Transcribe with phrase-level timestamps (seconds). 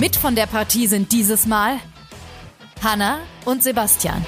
[0.00, 1.80] Mit von der Partie sind dieses Mal
[2.84, 4.24] Hanna und Sebastian.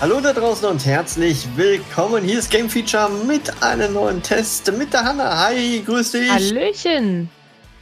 [0.00, 2.24] Hallo da draußen und herzlich willkommen.
[2.24, 5.36] Hier ist Game Feature mit einem neuen Test mit der Hanna.
[5.48, 6.30] Hi, grüß dich.
[6.30, 7.28] Hallöchen.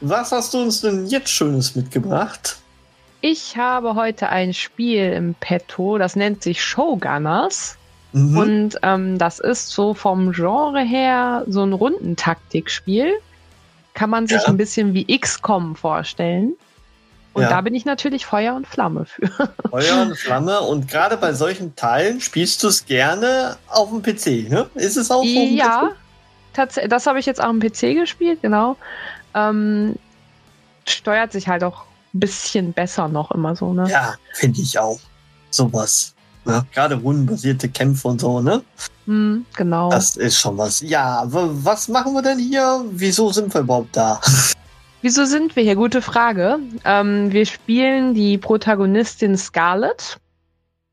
[0.00, 2.56] Was hast du uns denn jetzt Schönes mitgebracht?
[3.20, 7.78] Ich habe heute ein Spiel im Petto, das nennt sich Showgunners.
[8.12, 8.38] Mhm.
[8.38, 13.14] Und ähm, das ist so vom Genre her so ein Rundentaktikspiel.
[13.94, 14.48] Kann man sich ja.
[14.48, 16.54] ein bisschen wie XCOM vorstellen.
[17.34, 17.50] Und ja.
[17.50, 19.28] da bin ich natürlich Feuer und Flamme für.
[19.70, 20.60] Feuer und Flamme.
[20.60, 24.68] Und gerade bei solchen Teilen spielst du es gerne auf dem PC, ne?
[24.74, 25.28] Ist es auch so?
[25.28, 25.90] Ja,
[26.52, 26.90] tatsächlich.
[26.90, 28.76] Das habe ich jetzt auch am PC gespielt, genau.
[29.34, 29.96] Ähm,
[30.86, 33.88] steuert sich halt auch ein bisschen besser noch immer so, ne?
[33.88, 34.98] Ja, finde ich auch.
[35.50, 36.14] Sowas.
[36.48, 36.64] Ne?
[36.72, 38.62] Gerade rundenbasierte Kämpfe und so, ne?
[39.06, 39.90] Mm, genau.
[39.90, 40.80] Das ist schon was.
[40.80, 42.84] Ja, was machen wir denn hier?
[42.90, 44.20] Wieso sind wir überhaupt da?
[45.02, 45.76] Wieso sind wir hier?
[45.76, 46.58] Gute Frage.
[46.84, 50.18] Ähm, wir spielen die Protagonistin Scarlett.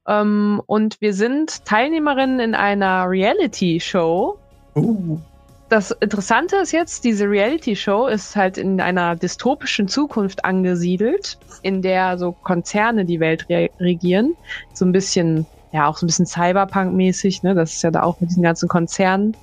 [0.08, 4.38] Ähm, und wir sind Teilnehmerinnen in einer Reality-Show.
[4.76, 5.20] Uh.
[5.68, 12.20] Das Interessante ist jetzt, diese Reality-Show ist halt in einer dystopischen Zukunft angesiedelt, in der
[12.20, 14.36] so Konzerne die Welt re regieren.
[14.74, 17.56] So ein bisschen, ja, auch so ein bisschen Cyberpunk-mäßig, ne?
[17.56, 19.36] Das ist ja da auch mit diesen ganzen Konzernen.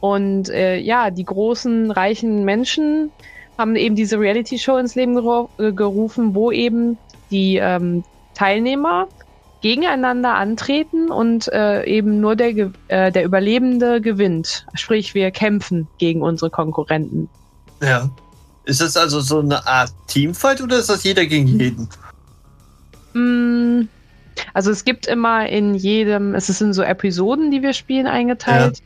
[0.00, 3.10] Und äh, ja, die großen, reichen Menschen
[3.56, 6.98] haben eben diese Reality-Show ins Leben geru gerufen, wo eben
[7.30, 9.08] die ähm, Teilnehmer
[9.66, 14.64] gegeneinander antreten und äh, eben nur der, äh, der Überlebende gewinnt.
[14.74, 17.28] Sprich, wir kämpfen gegen unsere Konkurrenten.
[17.82, 18.08] Ja.
[18.64, 21.88] Ist das also so eine Art Teamfight oder ist das jeder gegen jeden?
[23.14, 23.88] Mm,
[24.54, 28.82] also es gibt immer in jedem, es in so Episoden, die wir spielen, eingeteilt.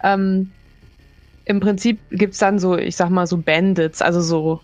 [0.00, 0.14] Ja.
[0.14, 0.52] Ähm,
[1.44, 4.60] Im Prinzip gibt es dann so, ich sag mal, so Bandits, also so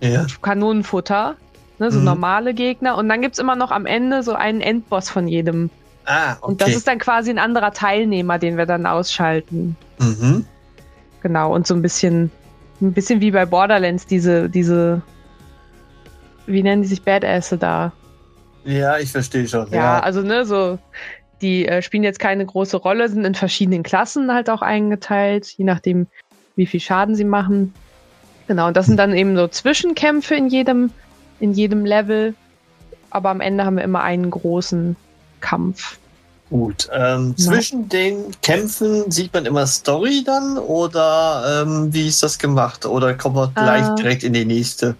[0.00, 0.26] ja.
[0.40, 1.36] Kanonenfutter,
[1.78, 2.04] ne, so mhm.
[2.04, 2.96] normale Gegner.
[2.96, 5.70] Und dann gibt es immer noch am Ende so einen Endboss von jedem.
[6.04, 6.38] Ah, okay.
[6.42, 9.76] Und das ist dann quasi ein anderer Teilnehmer, den wir dann ausschalten.
[9.98, 10.46] Mhm.
[11.22, 12.30] Genau, und so ein bisschen,
[12.80, 15.02] ein bisschen wie bei Borderlands, diese, diese,
[16.46, 17.92] wie nennen die sich Badasse da?
[18.64, 19.68] Ja, ich verstehe schon.
[19.70, 20.78] Ja, ja, also ne, so,
[21.40, 25.64] die äh, spielen jetzt keine große Rolle, sind in verschiedenen Klassen halt auch eingeteilt, je
[25.64, 26.06] nachdem,
[26.56, 27.72] wie viel Schaden sie machen.
[28.48, 30.90] Genau, und das sind dann eben so Zwischenkämpfe in jedem
[31.42, 32.34] in jedem Level.
[33.10, 34.96] Aber am Ende haben wir immer einen großen
[35.40, 35.98] Kampf.
[36.48, 36.88] Gut.
[36.92, 37.36] Ähm.
[37.36, 42.86] Zwischen den Kämpfen sieht man immer Story dann oder ähm, wie ist das gemacht?
[42.86, 44.94] Oder kommt man gleich äh, direkt in die nächste?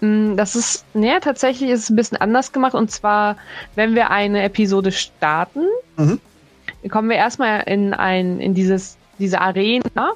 [0.00, 2.74] Mm, das ist, naja, tatsächlich ist es ein bisschen anders gemacht.
[2.74, 3.36] Und zwar,
[3.74, 5.66] wenn wir eine Episode starten,
[5.96, 6.20] mhm.
[6.88, 10.14] kommen wir erstmal in ein, in dieses, diese Arena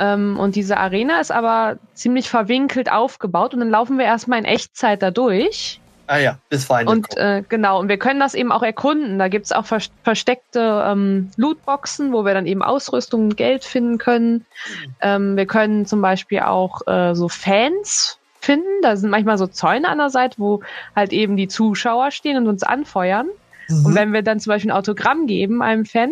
[0.00, 5.02] und diese Arena ist aber ziemlich verwinkelt aufgebaut und dann laufen wir erstmal in Echtzeit
[5.02, 5.80] da durch.
[6.10, 9.20] Ah ja, bis Feinde Und äh, genau, und wir können das eben auch erkunden.
[9.20, 13.98] Da gibt's auch ver versteckte ähm, Lootboxen, wo wir dann eben Ausrüstung und Geld finden
[13.98, 14.32] können.
[14.32, 14.94] Mhm.
[15.02, 18.82] Ähm, wir können zum Beispiel auch äh, so Fans finden.
[18.82, 20.62] Da sind manchmal so Zäune an der Seite, wo
[20.96, 23.28] halt eben die Zuschauer stehen und uns anfeuern.
[23.68, 23.86] Mhm.
[23.86, 26.10] Und wenn wir dann zum Beispiel ein Autogramm geben einem Fan,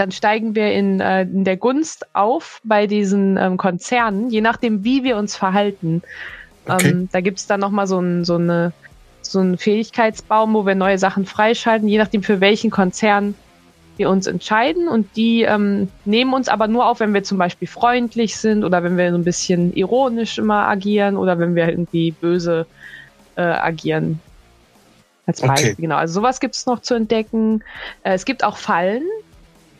[0.00, 4.82] dann steigen wir in, äh, in der Gunst auf bei diesen ähm, Konzernen, je nachdem,
[4.82, 6.00] wie wir uns verhalten.
[6.66, 6.88] Okay.
[6.88, 8.72] Ähm, da gibt es dann nochmal so, ein, so, eine,
[9.20, 13.34] so einen Fähigkeitsbaum, wo wir neue Sachen freischalten, je nachdem, für welchen Konzern
[13.98, 14.88] wir uns entscheiden.
[14.88, 18.82] Und die ähm, nehmen uns aber nur auf, wenn wir zum Beispiel freundlich sind oder
[18.82, 22.64] wenn wir so ein bisschen ironisch immer agieren oder wenn wir irgendwie böse
[23.36, 24.18] äh, agieren.
[25.26, 25.82] Als Beispiel, okay.
[25.82, 25.96] genau.
[25.96, 27.62] Also sowas gibt es noch zu entdecken.
[28.02, 29.02] Äh, es gibt auch Fallen,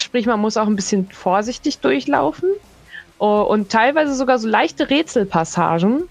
[0.03, 2.51] Sprich, man muss auch ein bisschen vorsichtig durchlaufen.
[3.19, 6.05] Oh, und teilweise sogar so leichte Rätselpassagen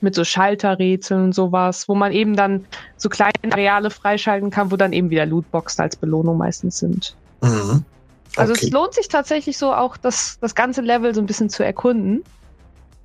[0.00, 4.76] mit so Schalterrätseln und sowas, wo man eben dann so kleine Areale freischalten kann, wo
[4.76, 7.16] dann eben wieder Lootboxen als Belohnung meistens sind.
[7.42, 7.84] Mhm.
[8.32, 8.40] Okay.
[8.40, 11.64] Also es lohnt sich tatsächlich so auch das, das ganze Level so ein bisschen zu
[11.64, 12.22] erkunden.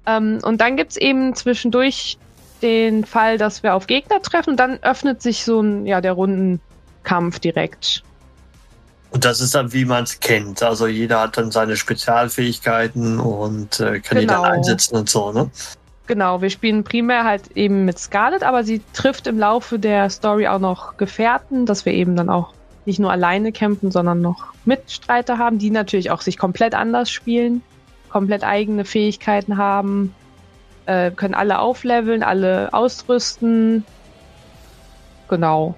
[0.05, 2.17] Ähm, und dann gibt es eben zwischendurch
[2.61, 6.13] den Fall, dass wir auf Gegner treffen und dann öffnet sich so ein, ja, der
[6.13, 8.03] Rundenkampf direkt.
[9.11, 10.61] Und das ist dann, wie man es kennt.
[10.61, 14.21] Also jeder hat dann seine Spezialfähigkeiten und äh, kann genau.
[14.21, 15.49] die dann einsetzen und so, ne?
[16.05, 20.47] Genau, wir spielen primär halt eben mit Scarlet, aber sie trifft im Laufe der Story
[20.47, 22.53] auch noch Gefährten, dass wir eben dann auch
[22.85, 27.61] nicht nur alleine kämpfen, sondern noch Mitstreiter haben, die natürlich auch sich komplett anders spielen,
[28.09, 30.15] komplett eigene Fähigkeiten haben,
[30.87, 33.85] äh, können alle aufleveln, alle ausrüsten.
[35.27, 35.75] Genau.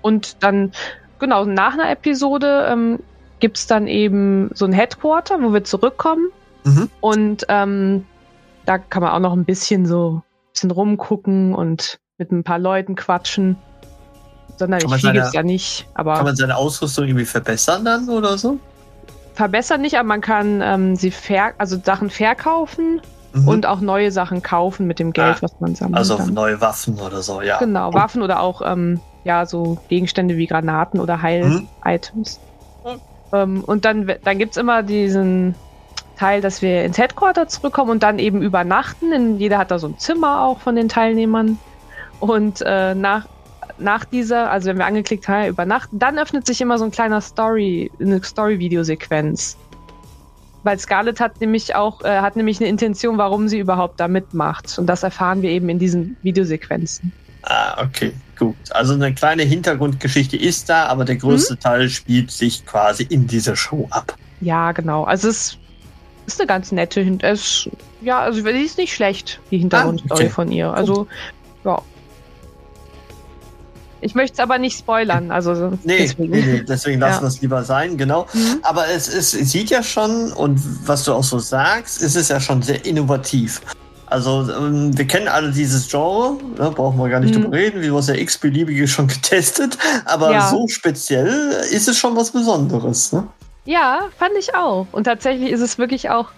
[0.00, 0.72] Und dann,
[1.22, 2.98] genau, nach einer Episode ähm,
[3.38, 6.28] gibt es dann eben so ein Headquarter, wo wir zurückkommen.
[6.64, 6.90] Mhm.
[7.00, 8.04] Und ähm,
[8.66, 12.58] da kann man auch noch ein bisschen so ein bisschen rumgucken und mit ein paar
[12.58, 13.56] Leuten quatschen.
[14.56, 15.88] Sonderlich viel gibt es ja nicht.
[15.94, 18.58] Aber kann man seine Ausrüstung irgendwie verbessern dann oder so?
[19.34, 23.00] Verbessern nicht, aber man kann ähm, sie ver also Sachen verkaufen
[23.32, 23.48] mhm.
[23.48, 25.98] und auch neue Sachen kaufen mit dem Geld, ah, was man sammelt.
[25.98, 26.34] Also dann.
[26.34, 27.58] neue Waffen oder so, ja.
[27.58, 27.92] Genau.
[27.94, 32.40] Waffen oder auch ähm, ja so Gegenstände wie Granaten oder Heil-Items.
[32.84, 33.00] Mhm.
[33.32, 35.54] Ähm, und dann, dann gibt es immer diesen
[36.16, 39.10] Teil, dass wir ins Headquarter zurückkommen und dann eben übernachten.
[39.10, 41.58] Denn jeder hat da so ein Zimmer auch von den Teilnehmern.
[42.20, 43.26] Und äh, nach,
[43.78, 47.20] nach dieser, also wenn wir angeklickt haben, übernachten, dann öffnet sich immer so ein kleiner
[47.20, 49.56] Story, eine Story-Videosequenz.
[50.64, 54.78] Weil Scarlett hat nämlich auch, äh, hat nämlich eine Intention, warum sie überhaupt da mitmacht.
[54.78, 57.12] Und das erfahren wir eben in diesen Videosequenzen.
[57.42, 58.56] Ah, okay, gut.
[58.70, 61.60] Also eine kleine Hintergrundgeschichte ist da, aber der größte mhm.
[61.60, 64.16] Teil spielt sich quasi in dieser Show ab.
[64.40, 65.04] Ja, genau.
[65.04, 65.58] Also es
[66.26, 67.68] ist eine ganz nette Hin es,
[68.00, 70.30] Ja, also sie ist nicht schlecht, die Hintergrundstory ah, okay.
[70.30, 70.72] von ihr.
[70.72, 71.08] Also,
[71.64, 71.82] ja.
[74.02, 75.30] Ich möchte es aber nicht spoilern.
[75.30, 78.26] Also nee, deswegen, nee, nee, deswegen lassen wir es lieber sein, genau.
[78.32, 78.58] Mhm.
[78.62, 82.28] Aber es, es, es sieht ja schon, und was du auch so sagst, ist es
[82.28, 83.60] ja schon sehr innovativ.
[84.06, 87.44] Also, ähm, wir kennen alle dieses Genre, ne, brauchen wir gar nicht mhm.
[87.44, 90.50] drüber reden, wir haben ja x-beliebige schon getestet, aber ja.
[90.50, 93.12] so speziell ist es schon was Besonderes.
[93.12, 93.26] Ne?
[93.64, 94.86] Ja, fand ich auch.
[94.90, 96.28] Und tatsächlich ist es wirklich auch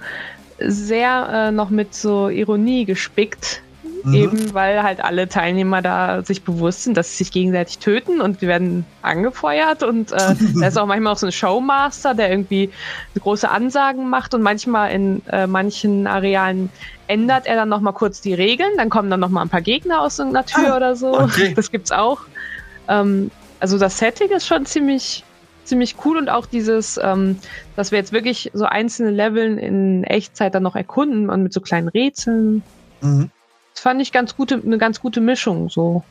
[0.60, 3.62] sehr äh, noch mit so Ironie gespickt.
[4.04, 4.14] Mhm.
[4.14, 8.42] Eben weil halt alle Teilnehmer da sich bewusst sind, dass sie sich gegenseitig töten und
[8.42, 9.82] die werden angefeuert.
[9.82, 12.70] Und äh, da ist auch manchmal auch so ein Showmaster, der irgendwie
[13.18, 16.70] große Ansagen macht und manchmal in äh, manchen Arealen
[17.06, 18.72] ändert er dann nochmal kurz die Regeln.
[18.76, 21.18] Dann kommen dann nochmal ein paar Gegner aus einer Tür ah, oder so.
[21.18, 21.52] Okay.
[21.56, 22.20] Das gibt's auch.
[22.88, 23.30] Ähm,
[23.60, 25.24] also das Setting ist schon ziemlich
[25.64, 27.38] ziemlich cool und auch dieses, ähm,
[27.74, 31.62] dass wir jetzt wirklich so einzelne Leveln in Echtzeit dann noch erkunden und mit so
[31.62, 32.62] kleinen Rätseln.
[33.00, 33.30] Mhm.
[33.74, 36.02] Das fand ich ganz gute, eine ganz gute Mischung so.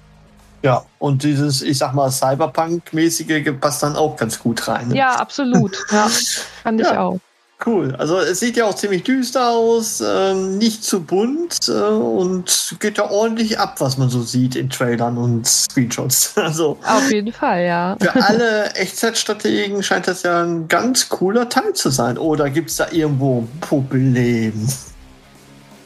[0.63, 4.89] Ja, und dieses, ich sag mal, Cyberpunk-mäßige passt dann auch ganz gut rein.
[4.89, 4.97] Ne?
[4.97, 5.77] Ja, absolut.
[5.91, 6.07] Ja,
[6.63, 7.19] fand ich auch.
[7.65, 7.95] Cool.
[7.95, 12.97] Also es sieht ja auch ziemlich düster aus, ähm, nicht zu bunt äh, und geht
[12.97, 16.33] ja ordentlich ab, was man so sieht in Trailern und Screenshots.
[16.43, 17.95] Also auf jeden Fall, ja.
[17.99, 22.17] Für alle Echtzeitstrategen scheint das ja ein ganz cooler Teil zu sein.
[22.17, 24.67] Oder gibt es da irgendwo ein Problem?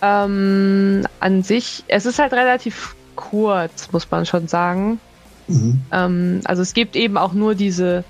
[0.02, 5.00] Ähm, an sich, es ist halt relativ kurz, muss man schon sagen.
[5.48, 5.82] Mhm.
[5.92, 8.04] Ähm, also es gibt eben auch nur diese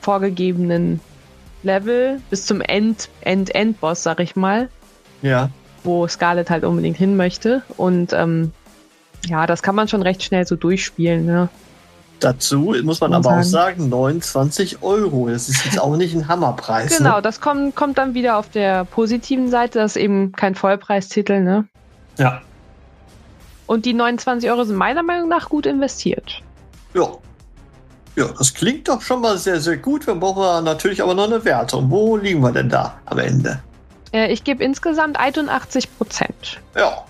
[0.00, 1.00] vorgegebenen
[1.62, 4.68] Level bis zum End, End, Endboss, sag ich mal.
[5.22, 5.50] Ja.
[5.84, 7.62] Wo Scarlet halt unbedingt hin möchte.
[7.76, 8.52] Und ähm,
[9.26, 11.26] ja, das kann man schon recht schnell so durchspielen.
[11.26, 11.48] Ne?
[12.20, 13.40] Dazu muss man aber sagen.
[13.40, 15.28] auch sagen, 29 Euro.
[15.28, 16.96] Das ist jetzt auch nicht ein Hammerpreis.
[16.96, 17.22] Genau, ne?
[17.22, 19.78] das kommt, kommt dann wieder auf der positiven Seite.
[19.78, 21.66] Das ist eben kein Vollpreistitel, ne?
[22.18, 22.42] Ja.
[23.66, 26.42] Und die 29 Euro sind meiner Meinung nach gut investiert.
[26.92, 27.08] Ja,
[28.16, 30.06] ja, das klingt doch schon mal sehr, sehr gut.
[30.06, 31.90] Wir brauchen natürlich aber noch eine Wertung.
[31.90, 33.62] Wo liegen wir denn da am Ende?
[34.12, 36.60] Äh, ich gebe insgesamt 81 Prozent.
[36.76, 37.04] Ja,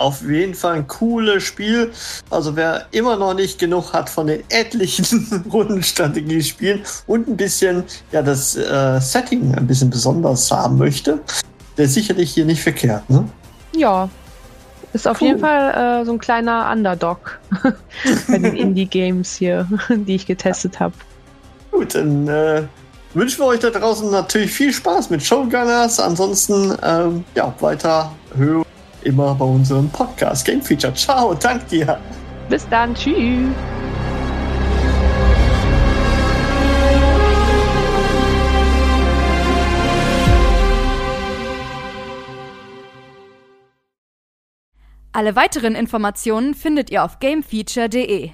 [0.00, 1.92] auf jeden Fall ein cooles Spiel.
[2.30, 8.22] Also wer immer noch nicht genug hat von den etlichen Rundenstrategiespielen und ein bisschen ja
[8.22, 11.20] das äh, Setting ein bisschen besonders haben möchte,
[11.76, 13.28] der ist sicherlich hier nicht verkehrt, ne?
[13.76, 14.08] Ja,
[14.92, 15.28] ist auf cool.
[15.28, 17.38] jeden Fall äh, so ein kleiner Underdog
[18.28, 20.94] bei den Indie-Games hier, die ich getestet habe.
[21.70, 22.62] Gut, dann äh,
[23.14, 26.00] wünschen wir euch da draußen natürlich viel Spaß mit Showgunners.
[26.00, 28.64] Ansonsten ähm, ja, weiter hören
[29.04, 30.94] immer bei unserem Podcast Game Feature.
[30.94, 31.98] Ciao, dank dir.
[32.48, 33.48] Bis dann, tschüss.
[45.12, 48.30] Alle weiteren Informationen findet ihr auf gamefeature.de.